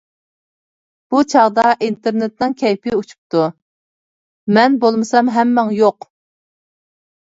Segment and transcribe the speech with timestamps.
[1.13, 3.45] بۇ چاغدا ئىنتېرنېتنىڭ كەيپى ئۇچۇپتۇ:
[4.59, 6.15] مەن بولمىسام ھەممىڭ يوق!